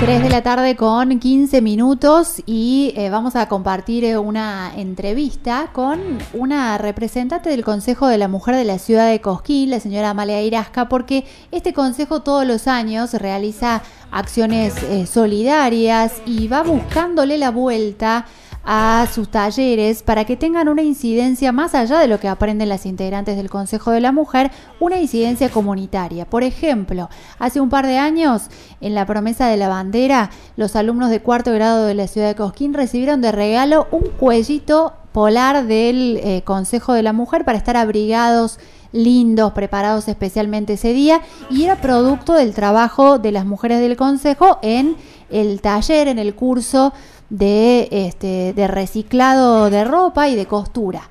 [0.00, 5.70] 3 de la tarde con 15 minutos y eh, vamos a compartir eh, una entrevista
[5.72, 5.98] con
[6.32, 10.40] una representante del Consejo de la Mujer de la ciudad de Cosquín, la señora Amalia
[10.40, 13.82] Irasca, porque este consejo todos los años realiza
[14.12, 18.24] acciones eh, solidarias y va buscándole la vuelta
[18.70, 22.84] a sus talleres para que tengan una incidencia más allá de lo que aprenden las
[22.84, 26.26] integrantes del Consejo de la Mujer, una incidencia comunitaria.
[26.26, 27.08] Por ejemplo,
[27.38, 28.50] hace un par de años,
[28.82, 32.34] en la promesa de la bandera, los alumnos de cuarto grado de la ciudad de
[32.34, 37.78] Cosquín recibieron de regalo un cuellito polar del eh, Consejo de la Mujer para estar
[37.78, 38.58] abrigados
[38.92, 44.58] lindos, preparados especialmente ese día, y era producto del trabajo de las mujeres del Consejo
[44.60, 44.94] en
[45.30, 46.92] el taller, en el curso
[47.30, 51.02] de, este, de reciclado de ropa y de costura.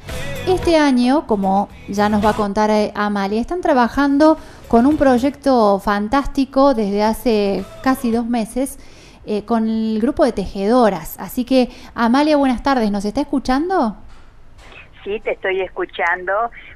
[0.48, 4.38] Este año, como ya nos va a contar eh, Amalia, están trabajando
[4.70, 8.80] con un proyecto fantástico desde hace casi dos meses
[9.26, 11.20] eh, con el grupo de tejedoras.
[11.20, 13.98] Así que, Amalia, buenas tardes, ¿nos está escuchando?
[15.04, 16.34] Sí, te estoy escuchando.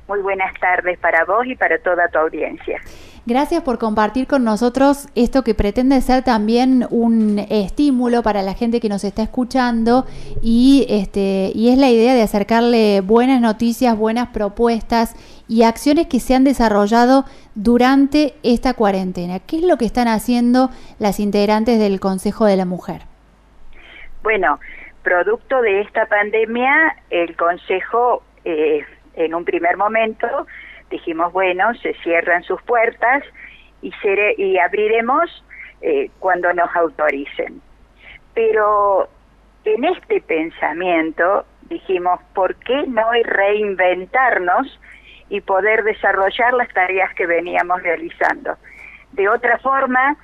[0.07, 2.81] Muy buenas tardes para vos y para toda tu audiencia.
[3.27, 8.79] Gracias por compartir con nosotros esto que pretende ser también un estímulo para la gente
[8.79, 10.07] que nos está escuchando
[10.41, 15.15] y, este, y es la idea de acercarle buenas noticias, buenas propuestas
[15.47, 19.37] y acciones que se han desarrollado durante esta cuarentena.
[19.39, 23.03] ¿Qué es lo que están haciendo las integrantes del Consejo de la Mujer?
[24.23, 24.59] Bueno,
[25.03, 30.47] producto de esta pandemia, el Consejo eh, en un primer momento
[30.91, 33.23] dijimos, bueno, se cierran sus puertas
[33.81, 35.43] y, abriremos
[35.81, 37.61] eh, cuando nos autoricen.
[38.35, 39.09] Pero
[39.65, 44.79] en este pensamiento dijimos, ¿por qué no reinventarnos
[45.29, 48.57] y poder desarrollar las tareas que veníamos realizando?
[49.13, 50.17] De otra forma,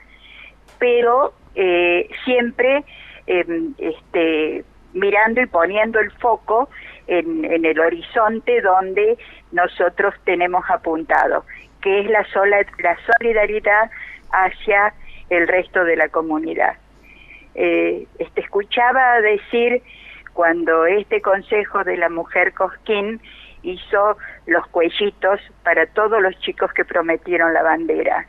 [0.78, 2.84] pero eh, siempre
[3.26, 6.70] em, este, mirando y poniendo el foco
[7.08, 9.18] en, el horizonte donde
[9.52, 11.46] nosotros tenemos apuntado,
[11.82, 13.90] que es la, sola, la solidaridad
[14.32, 14.94] hacia
[15.30, 16.76] el resto de la comunidad.
[17.56, 19.82] Eh, este, escuchaba decir
[20.34, 23.20] cuando este Consejo de la Mujer Cosquín
[23.64, 28.26] hizo los cuellitos para todos los chicos que prometieron la bandera.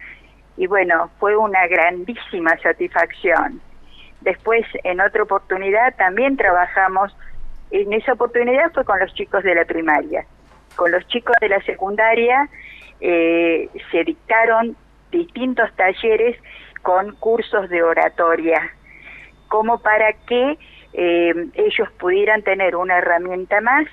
[0.57, 3.61] Y bueno, fue una grandísima satisfacción.
[4.21, 7.15] Después, en otra oportunidad, también trabajamos
[7.71, 10.25] en esa oportunidad fue con los chicos de la primaria.
[10.77, 12.49] Con los chicos de la secundaria
[13.01, 14.77] eh, se dictaron
[15.11, 16.37] distintos talleres
[16.83, 18.71] con cursos de oratoria,
[19.49, 20.59] como para que
[20.95, 23.87] eh, ellos pudieran tener una herramienta más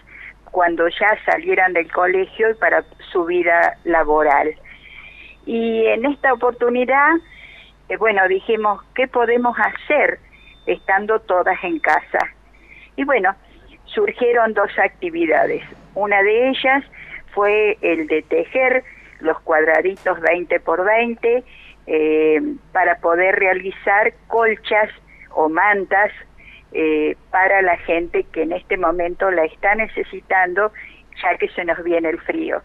[0.52, 4.56] cuando ya salieran del colegio y para su vida laboral.
[5.46, 7.12] Y en esta oportunidad,
[7.90, 10.20] eh, bueno, dijimos, ¿qué podemos hacer
[10.66, 12.20] estando todas en casa?
[12.96, 13.36] Y bueno,
[13.86, 15.64] surgieron dos actividades.
[15.94, 16.84] Una de ellas
[17.34, 18.84] fue el de tejer
[19.20, 21.44] los cuadraditos 20 por 20
[21.88, 22.42] eh,
[22.72, 24.90] para poder realizar colchas
[25.32, 26.12] o mantas
[26.72, 30.72] eh, para la gente que en este momento la está necesitando
[31.22, 32.62] ya que se nos viene el frío.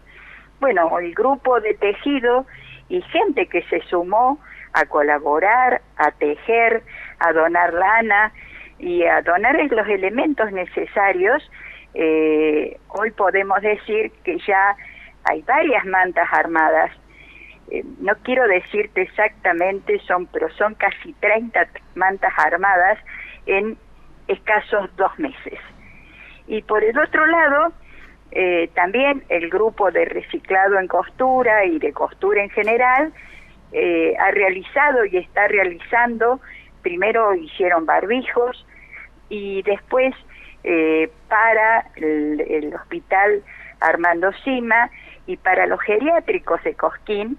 [0.59, 2.45] Bueno, el grupo de tejido
[2.89, 4.39] y gente que se sumó
[4.73, 6.83] a colaborar, a tejer,
[7.19, 8.31] a donar lana,
[8.81, 11.49] y a donar los elementos necesarios,
[11.93, 14.75] eh, hoy podemos decir que ya
[15.23, 16.91] hay varias mantas armadas.
[17.69, 22.97] Eh, no quiero decirte exactamente, son, pero son casi 30 mantas armadas
[23.45, 23.77] en
[24.27, 25.59] escasos dos meses.
[26.47, 27.73] Y por el otro lado,
[28.31, 33.13] eh, también el grupo de reciclado en costura y de costura en general
[33.73, 36.39] ha realizado y está realizando,
[36.81, 38.65] primero hicieron barbijos,
[39.31, 40.13] y después
[40.63, 43.41] eh, para el, hospital
[43.79, 44.91] Armando Sima
[45.25, 47.37] y para los geriátricos de Cosquín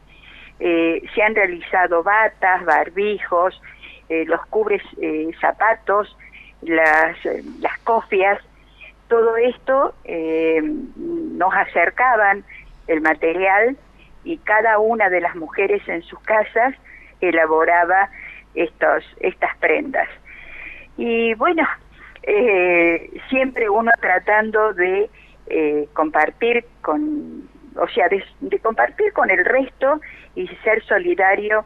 [0.59, 3.61] eh, se han realizado batas, barbijos,
[4.09, 4.83] eh, los cubres
[5.41, 6.17] zapatos,
[6.63, 7.17] las,
[7.61, 8.41] las cofias,
[9.09, 9.95] todo esto
[10.97, 12.45] nos acercaban
[12.87, 13.77] el material
[14.25, 16.75] y cada una de las mujeres en sus casas
[17.21, 18.11] elaboraba
[18.55, 20.09] estos, estas prendas.
[20.97, 21.67] Y bueno,
[22.23, 25.11] eh, siempre uno tratando de
[25.47, 30.01] eh, compartir con, o sea, de, compartir con el resto
[30.35, 31.65] y ser solidario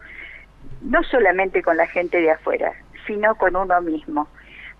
[0.82, 2.72] no solamente con la gente de afuera,
[3.06, 4.28] sino con uno mismo,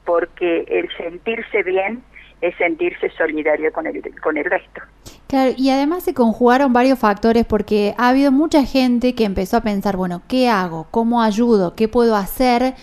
[0.05, 2.03] porque el sentirse bien
[2.49, 4.83] es sentirse solidario con el, con el resto.
[5.27, 9.61] Claro, y además se conjugaron varios factores porque ha habido mucha gente que empezó a
[9.61, 10.87] pensar, bueno, ¿qué hago?
[10.91, 11.75] ¿Cómo ayudo?
[11.75, 12.75] ¿Qué puedo hacer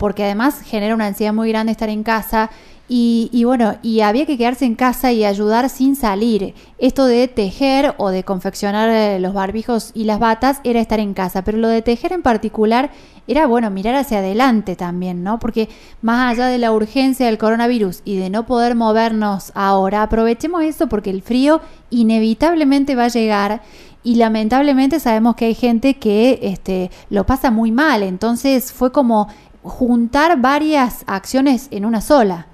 [0.00, 2.50] porque además genera una ansiedad muy grande estar en casa
[2.92, 6.54] y, bueno, y había que quedarse en casa y ayudar sin salir.
[6.76, 11.14] Esto de tejer o de confeccionar eh, los barbijos y las batas era estar en
[11.14, 12.90] casa, pero lo de tejer en particular
[13.28, 15.38] era, bueno, mirar hacia adelante también, ¿no?
[15.38, 15.68] Porque
[16.02, 20.88] más allá de la urgencia del coronavirus y de no poder movernos ahora, aprovechemos eso
[20.88, 21.60] porque el frío
[21.90, 23.62] inevitablemente va a llegar
[24.02, 29.28] y lamentablemente sabemos que hay gente que este, lo pasa muy mal, entonces fue como
[29.62, 32.49] juntar varias acciones en una sola.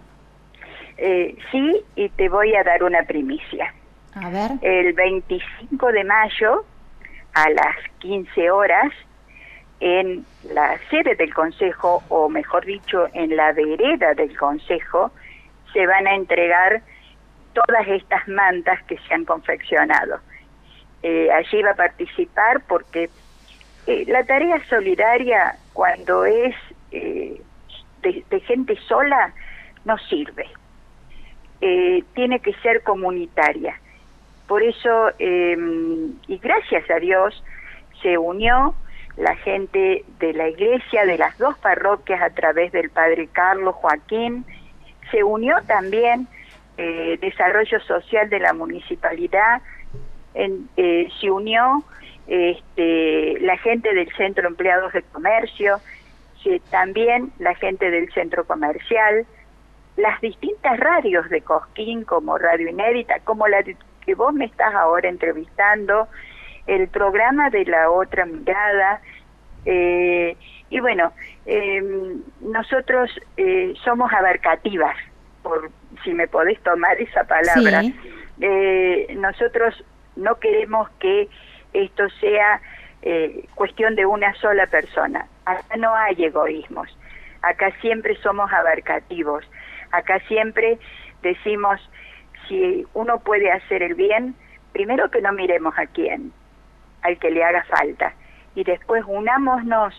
[0.98, 3.72] Eh, sí, y te voy a dar una primicia.
[4.14, 4.52] A ver.
[4.62, 6.64] El 25 de mayo,
[7.34, 8.92] a las 15 horas,
[9.78, 15.10] en la sede del Consejo, o mejor dicho, en la vereda del Consejo,
[15.74, 16.80] se van a entregar
[17.52, 20.18] todas estas mantas que se han confeccionado.
[21.02, 23.10] Eh, allí va a participar porque
[23.86, 26.54] eh, la tarea solidaria, cuando es
[26.90, 29.34] de gente sola,
[29.84, 30.46] no sirve
[31.60, 33.80] eh, tiene que ser comunitaria.
[34.46, 37.42] Por eso, em, y gracias a Dios,
[38.02, 38.74] se unió
[39.16, 44.44] la gente de la iglesia, de las dos parroquias a través del padre Carlos Joaquín,
[45.10, 46.28] se unió también
[46.76, 49.62] eh, Desarrollo Social de la Municipalidad,
[50.34, 51.82] eh, se unió
[52.26, 55.80] este, la gente del Centro Empleados de Comercio,
[56.70, 59.26] también la gente del Centro Comercial,
[59.96, 65.08] las distintas radios de Cosquín, como Radio Inédita, como la que vos me estás ahora
[65.08, 66.08] entrevistando,
[66.66, 69.00] el programa de la otra mirada,
[69.66, 70.36] eh,
[70.70, 71.12] y bueno,
[71.44, 74.96] em, nosotros eh, somos abarcativas,
[75.42, 75.70] por
[76.04, 77.82] si me podés tomar esa palabra.
[78.40, 79.84] Eh, nosotros
[80.14, 81.28] no queremos que
[81.72, 82.60] esto sea
[83.54, 85.28] cuestión de una sola persona.
[85.44, 86.88] Acá no hay egoísmos.
[87.42, 89.44] Acá siempre somos abarcativos.
[89.92, 90.78] Acá siempre
[91.22, 91.80] decimos,
[92.48, 94.34] si uno puede hacer el bien,
[94.72, 96.32] primero que no miremos a quién,
[97.02, 98.14] al que le haga falta,
[98.54, 99.94] y después unámonos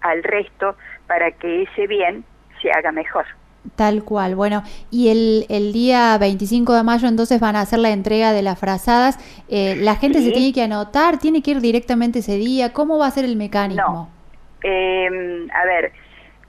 [0.00, 2.24] al resto para que ese bien
[2.62, 3.26] se haga mejor.
[3.74, 4.36] Tal cual.
[4.36, 8.42] Bueno, y el, el día 25 de mayo entonces van a hacer la entrega de
[8.42, 9.18] las frazadas.
[9.48, 11.18] Eh, ¿La gente se tiene que anotar?
[11.18, 12.72] ¿Tiene que ir directamente ese día?
[12.72, 13.82] ¿Cómo va a ser el mecanismo?
[13.82, 14.08] No.
[14.62, 15.92] Eh, a ver,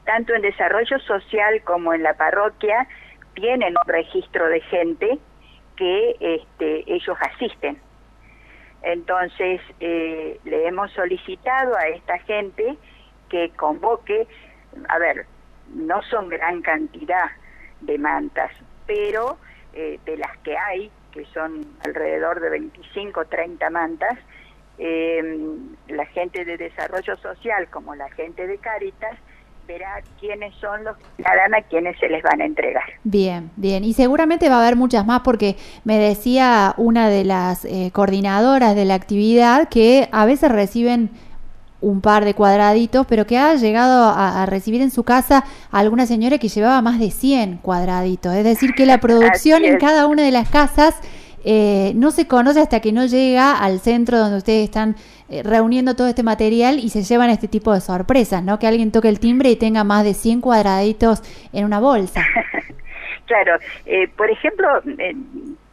[0.07, 2.88] tanto en desarrollo social como en la parroquia,
[3.36, 5.19] tienen un registro de gente
[5.75, 7.77] que este, ellos asisten.
[8.83, 12.77] Entonces, eh, le hemos solicitado a esta gente
[13.30, 14.27] que convoque,
[14.88, 15.25] a ver,
[15.74, 17.30] no son gran cantidad
[17.81, 18.51] de mantas,
[18.86, 19.38] pero
[19.74, 24.18] eh, de las que hay, que son alrededor de 25 o 30 mantas,
[24.77, 25.21] eh,
[25.89, 29.18] la gente de desarrollo social como la gente de Cáritas
[29.67, 32.83] verá quiénes son los que a quienes se les van a entregar.
[33.03, 33.83] Bien, bien.
[33.83, 38.75] Y seguramente va a haber muchas más porque me decía una de las eh, coordinadoras
[38.75, 41.09] de la actividad que a veces reciben
[41.79, 46.07] un par de cuadraditos, pero que ha llegado a, recibir en su casa a alguna
[46.07, 48.33] señora que llevaba más de 100 cuadraditos.
[48.33, 50.95] Es decir, que la producción en cada una de las casas
[51.49, 54.97] eh, no se conoce hasta que no llega al centro donde ustedes están
[55.29, 58.60] eh, reuniendo todo este material y se llevan este tipo de sorpresas, ¿no?
[58.60, 62.22] Que alguien toque el timbre y tenga más de 100 cuadraditos en una bolsa.
[63.27, 64.67] claro, eh, por ejemplo,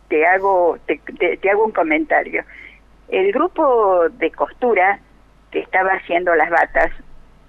[0.06, 1.00] te hago te,
[1.38, 2.44] te hago un comentario.
[3.08, 5.00] El grupo de costura
[5.50, 6.92] que estaba haciendo las batas,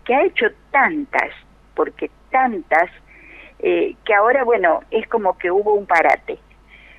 [0.04, 1.30] que ha hecho tantas,
[1.76, 2.90] porque tantas,
[3.60, 6.40] que ahora, bueno, es como que hubo un parate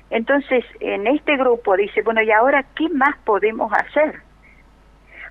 [0.09, 4.21] entonces, en este grupo dice, bueno, ¿y ahora qué más podemos hacer?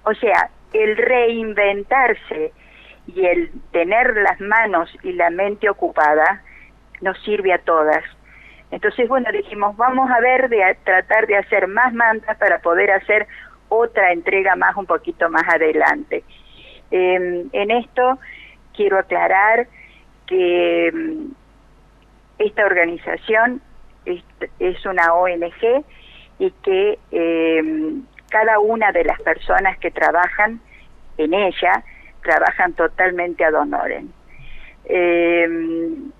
[0.04, 2.52] O sea, el reinventarse
[3.06, 6.42] y el tener las manos y la mente ocupada
[7.00, 8.04] nos sirve a todas.
[8.70, 13.26] Entonces, bueno, dijimos, vamos a ver de tratar de hacer más mantas para poder hacer
[13.68, 16.24] otra entrega más un poquito más adelante.
[16.90, 18.18] Em, en esto
[18.74, 19.66] quiero aclarar
[20.26, 21.30] que em,
[22.38, 23.62] esta organización
[24.06, 25.84] es, una ONG
[26.38, 30.60] y que em, cada una de las personas que trabajan
[31.18, 31.82] en ella
[32.22, 34.08] trabajan totalmente ad honorem.
[34.84, 36.12] Em,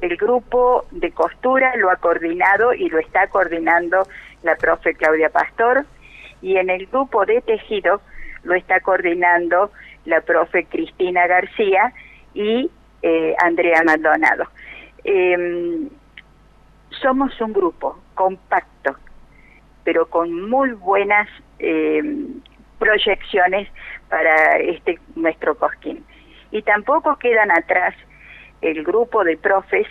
[0.00, 4.02] el grupo de costura lo ha coordinado y lo está coordinando
[4.42, 5.86] la profe Claudia Pastor
[6.40, 8.00] y en el grupo de tejido
[8.42, 9.70] lo está coordinando
[10.04, 11.92] la profe Cristina García
[12.34, 12.68] y
[13.02, 14.44] eh, Andrea Maldonado.
[15.04, 15.88] Em,
[17.02, 18.96] somos un grupo compacto,
[19.84, 21.28] pero con muy buenas
[21.58, 22.02] eh,
[22.78, 23.68] proyecciones
[24.08, 26.04] para este nuestro Cosquín.
[26.50, 27.94] Y tampoco quedan atrás
[28.60, 29.86] el grupo de profes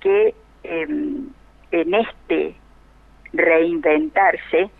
[0.00, 1.28] que em,
[1.70, 2.54] en este
[3.32, 4.70] reinventarse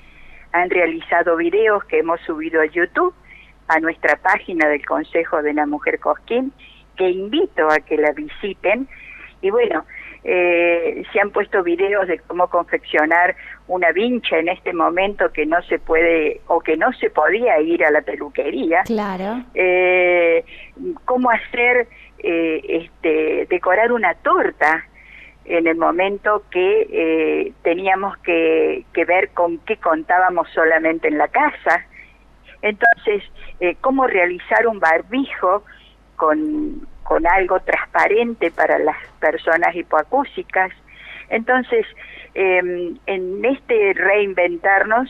[0.52, 3.14] han realizado videos que hemos subido a YouTube,
[3.68, 6.52] a nuestra página del Consejo de la Mujer Cosquín,
[6.96, 8.88] que invito a que la visiten.
[9.42, 9.84] Y bueno,
[10.22, 13.34] eh, se han puesto videos de cómo confeccionar
[13.68, 17.84] una vincha en este momento que no se puede o que no se podía ir
[17.84, 18.82] a la peluquería.
[18.84, 19.42] Claro.
[19.54, 20.44] Eh,
[21.04, 24.84] cómo hacer, eh, este, decorar una torta
[25.44, 31.28] en el momento que eh, teníamos que, que, ver con qué contábamos solamente en la
[31.28, 31.86] casa.
[32.62, 33.22] Entonces,
[33.58, 35.64] eh, cómo realizar un barbijo
[36.16, 40.70] con, con algo transparente para las personas hipoacúsicas.
[41.28, 41.84] Entonces,
[42.36, 45.08] eh, en este reinventarnos,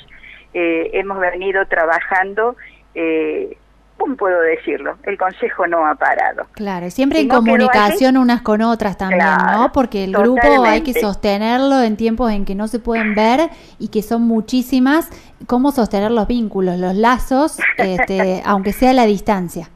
[0.55, 2.57] eh, hemos venido trabajando
[2.95, 3.55] eh,
[3.99, 4.97] ¿cómo puedo decirlo?
[5.03, 6.47] El consejo no ha parado.
[6.53, 9.71] Claro, siempre en comunicación unas con otras también, ¿no?
[9.73, 13.89] Porque el grupo hay que sostenerlo en tiempos en que no se pueden ver y
[13.89, 15.11] que son muchísimas.
[15.47, 19.69] ¿Cómo sostener los vínculos, los lazos, este, aunque sea a la distancia?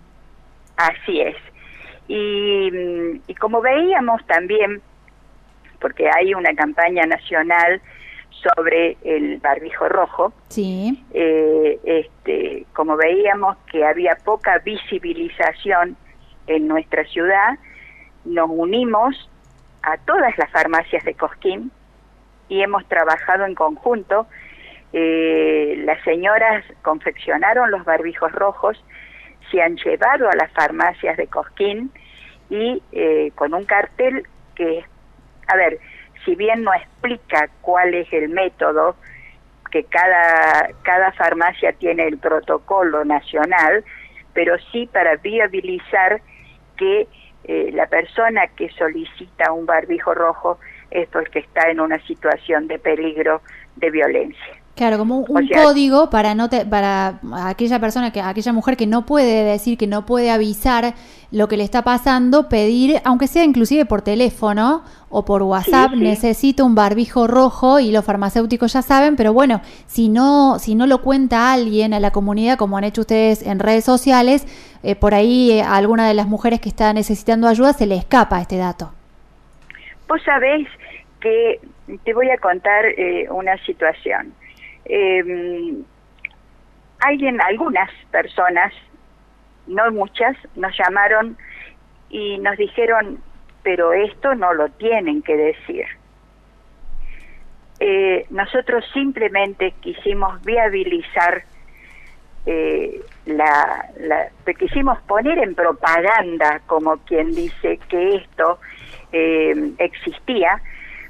[0.79, 1.37] Así es.
[2.09, 4.83] Y, y como veíamos también,
[5.81, 7.81] porque hay una campaña nacional
[8.31, 10.33] sobre el barbijo rojo.
[10.49, 11.03] Sí.
[11.13, 15.97] Eh, este, como veíamos que había poca visibilización
[16.47, 17.59] en nuestra ciudad,
[18.25, 19.31] nos unimos
[19.83, 21.71] a todas las farmacias de Cosquín
[22.49, 24.27] y hemos trabajado en conjunto.
[24.93, 28.83] Eh, las señoras confeccionaron los barbijos rojos,
[29.55, 31.93] se han llevado a las farmacias de Cosquín
[32.51, 34.85] y eh, con un cartel que,
[35.47, 35.79] a ver,
[36.25, 38.97] si bien no explica cuál es el método,
[39.71, 43.85] que cada, cada farmacia tiene el protocolo nacional,
[44.33, 46.21] pero sí para viabilizar
[46.77, 47.07] que
[47.45, 50.59] eh, la persona que solicita un barbijo rojo
[50.91, 53.41] es porque está en una situación de peligro
[53.77, 54.64] de violencia.
[54.75, 59.45] Claro, como un, código para no para aquella persona que aquella mujer que no puede
[59.45, 60.95] decir que no puede avisar
[61.31, 66.67] lo que le está pasando, pedir, aunque sea inclusive por teléfono o por WhatsApp, necesito
[66.67, 71.03] un barbijo rojo y los farmacéuticos ya saben, pero bueno, si no si no lo
[71.03, 74.45] cuenta alguien a la comunidad como han hecho ustedes en redes sociales,
[74.83, 77.95] eh, por ahí eh, a alguna de las mujeres que está necesitando ayuda se le
[77.95, 78.93] escapa este dato.
[80.09, 80.67] Vos sabés
[81.21, 81.61] que
[82.05, 84.35] te voy a contar eh, una situación
[84.85, 85.75] eh,
[87.01, 88.73] alguien, algunas personas,
[89.67, 91.37] no muchas, nos llamaron
[92.11, 93.21] y nos dijeron,
[93.63, 95.87] pero esto no lo tienen que decir.
[97.81, 101.45] Eh, nosotros simplemente quisimos viabilizar
[102.47, 108.59] eh, la, la, quisimos poner en propaganda, como quien dice que esto
[109.13, 110.61] eh, existía,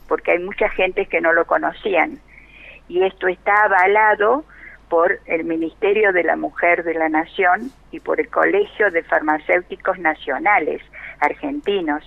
[0.09, 2.19] porque hay mucha gente que no lo conocían
[2.89, 4.45] y esto está avalado
[4.89, 9.99] por el Ministerio de la Mujer de la Nación y por el Colegio de Farmacéuticos
[9.99, 10.83] Nacionales
[11.21, 12.05] argentinos.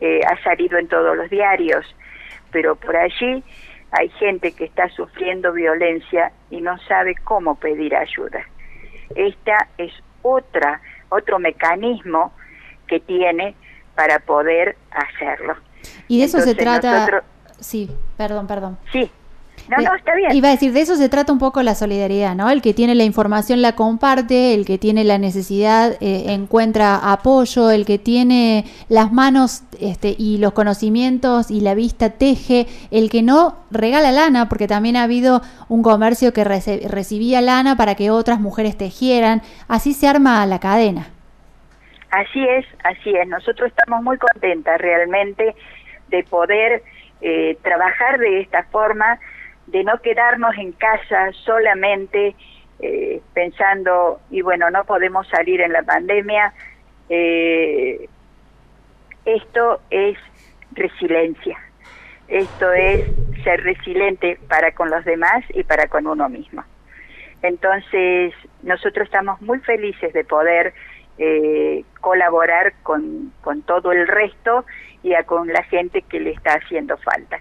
[0.00, 1.84] Eh, ha salido en todos los diarios,
[2.50, 3.42] pero por allí
[3.90, 8.44] hay gente que está sufriendo violencia y no sabe cómo pedir ayuda.
[9.14, 12.32] Esta es otra otro mecanismo
[12.86, 13.54] que tiene
[13.94, 15.56] para poder hacerlo.
[16.08, 17.24] Y de eso se trata.
[17.58, 18.78] Sí, perdón, perdón.
[18.92, 19.10] Sí,
[19.68, 20.34] no, no, está bien.
[20.34, 22.50] Iba a decir, de eso se trata un poco la solidaridad, ¿no?
[22.50, 27.70] El que tiene la información la comparte, el que tiene la necesidad eh, encuentra apoyo,
[27.70, 33.22] el que tiene las manos este, y los conocimientos y la vista teje, el que
[33.22, 38.40] no regala lana, porque también ha habido un comercio que recibía lana para que otras
[38.40, 41.08] mujeres tejieran, así se arma la cadena.
[42.10, 43.26] Así es, así es.
[43.28, 45.54] Nosotros estamos muy contentas realmente
[46.08, 46.82] de poder
[47.20, 49.18] eh, trabajar de esta forma
[49.66, 52.34] de no quedarnos en casa solamente
[52.78, 56.52] eh, pensando, y bueno, no podemos salir en la pandemia,
[57.08, 58.08] eh,
[59.24, 60.18] esto es
[60.72, 61.58] resiliencia,
[62.28, 63.06] esto es
[63.42, 66.64] ser resiliente para con los demás y para con uno mismo.
[67.42, 70.74] Entonces, nosotros estamos muy felices de poder
[71.18, 74.64] eh, colaborar con, con todo el resto
[75.02, 77.38] y a con la gente que le está haciendo falta.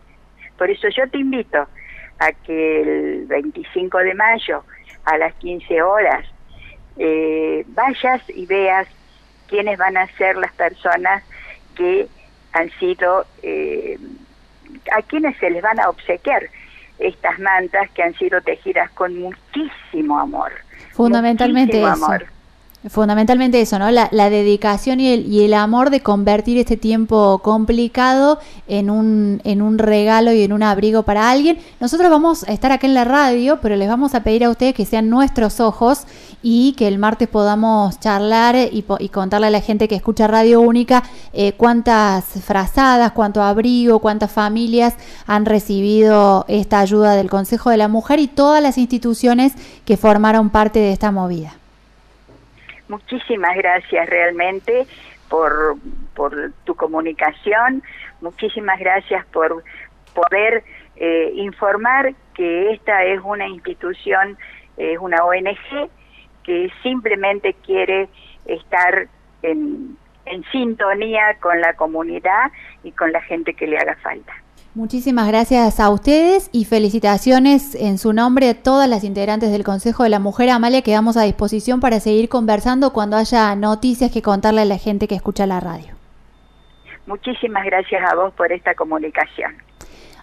[0.57, 1.67] Por eso yo te invito
[2.19, 4.63] a que el 25 de mayo
[5.05, 6.25] a las 15 horas
[6.97, 8.87] eh, vayas y veas
[9.47, 11.23] quiénes van a ser las personas
[11.75, 12.07] que
[12.53, 13.97] han sido, eh,
[14.95, 16.43] a quienes se les van a obsequiar
[16.99, 20.53] estas mantas que han sido tejidas con muchísimo amor.
[20.93, 21.87] Fundamentalmente eso.
[21.87, 22.25] Amor.
[22.87, 23.89] Fundamentalmente eso, ¿no?
[23.89, 28.37] La, dedicación y el, y el, amor de convertir este tiempo complicado
[28.67, 31.57] en un, en un regalo y en un abrigo para alguien.
[31.79, 34.75] Nosotros vamos a estar acá en la radio, pero les vamos a pedir a ustedes
[34.75, 36.03] que sean nuestros ojos
[36.43, 40.61] y que el martes podamos charlar y, y contarle a la gente que escucha Radio
[40.61, 41.01] Única
[41.33, 44.93] eh, cuántas frazadas, cuánto abrigo, cuántas familias
[45.25, 49.53] han recibido esta ayuda del Consejo de la Mujer y todas las instituciones
[49.85, 51.55] que formaron parte de esta movida.
[52.87, 54.85] Muchísimas gracias realmente
[55.29, 55.75] por,
[56.13, 57.81] por tu comunicación,
[58.21, 59.63] muchísimas gracias por
[60.13, 60.63] poder
[60.95, 64.37] eh, informar que esta es una institución,
[64.77, 65.89] es una ONG
[66.43, 68.07] que simplemente quiere
[68.45, 69.07] estar
[69.41, 72.51] en, en sintonía con la comunidad
[72.83, 74.33] y con la gente que le haga falta.
[74.75, 80.03] Muchísimas gracias a ustedes y felicitaciones en su nombre a todas las integrantes del Consejo
[80.03, 80.49] de la Mujer.
[80.49, 85.07] Amalia, quedamos a disposición para seguir conversando cuando haya noticias que contarle a la gente
[85.07, 85.93] que escucha la radio.
[87.07, 89.53] Muchísimas gracias a vos por esta comunicación.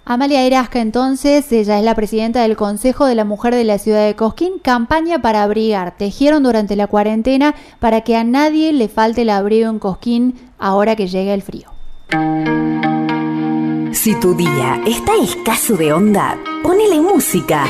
[0.04, 4.04] Amalia Erasca, entonces, ella es la presidenta del Consejo de la Mujer de la ciudad
[4.04, 4.58] de Cosquín.
[4.58, 5.96] Campaña para abrigar.
[5.96, 10.94] Tejieron durante la cuarentena para que a nadie le falte el abrigo en Cosquín ahora
[10.94, 11.70] que llega el frío.
[13.92, 17.66] Si tu día está escaso de onda, ponele música.